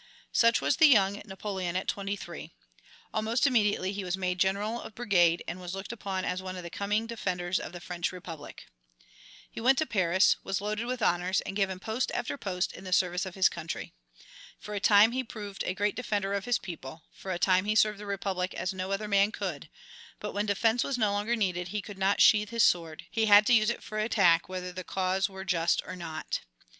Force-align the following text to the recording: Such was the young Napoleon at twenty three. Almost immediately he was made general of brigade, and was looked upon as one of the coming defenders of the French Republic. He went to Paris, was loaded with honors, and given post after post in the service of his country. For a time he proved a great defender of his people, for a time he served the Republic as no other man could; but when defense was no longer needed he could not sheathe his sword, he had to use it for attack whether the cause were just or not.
Such 0.31 0.61
was 0.61 0.77
the 0.77 0.87
young 0.87 1.21
Napoleon 1.25 1.75
at 1.75 1.87
twenty 1.87 2.15
three. 2.15 2.55
Almost 3.13 3.45
immediately 3.45 3.91
he 3.91 4.03
was 4.03 4.17
made 4.17 4.39
general 4.39 4.81
of 4.81 4.95
brigade, 4.95 5.43
and 5.47 5.61
was 5.61 5.75
looked 5.75 5.91
upon 5.91 6.25
as 6.25 6.41
one 6.41 6.57
of 6.57 6.63
the 6.63 6.71
coming 6.71 7.05
defenders 7.05 7.59
of 7.59 7.71
the 7.71 7.79
French 7.79 8.11
Republic. 8.11 8.65
He 9.51 9.61
went 9.61 9.77
to 9.77 9.85
Paris, 9.85 10.37
was 10.43 10.59
loaded 10.59 10.87
with 10.87 11.03
honors, 11.03 11.41
and 11.41 11.55
given 11.55 11.77
post 11.77 12.11
after 12.15 12.35
post 12.35 12.71
in 12.71 12.83
the 12.83 12.91
service 12.91 13.27
of 13.27 13.35
his 13.35 13.47
country. 13.47 13.93
For 14.57 14.73
a 14.73 14.79
time 14.79 15.11
he 15.11 15.23
proved 15.23 15.63
a 15.65 15.75
great 15.75 15.95
defender 15.95 16.33
of 16.33 16.45
his 16.45 16.57
people, 16.57 17.03
for 17.13 17.31
a 17.31 17.37
time 17.37 17.65
he 17.65 17.75
served 17.75 17.99
the 17.99 18.07
Republic 18.07 18.55
as 18.55 18.73
no 18.73 18.91
other 18.91 19.07
man 19.07 19.31
could; 19.31 19.69
but 20.19 20.33
when 20.33 20.47
defense 20.47 20.83
was 20.83 20.97
no 20.97 21.11
longer 21.11 21.35
needed 21.35 21.67
he 21.67 21.79
could 21.79 21.99
not 21.99 22.19
sheathe 22.21 22.49
his 22.49 22.63
sword, 22.63 23.05
he 23.11 23.27
had 23.27 23.45
to 23.45 23.53
use 23.53 23.69
it 23.69 23.83
for 23.83 23.99
attack 23.99 24.49
whether 24.49 24.73
the 24.73 24.83
cause 24.83 25.29
were 25.29 25.45
just 25.45 25.79
or 25.85 25.95
not. 25.95 26.39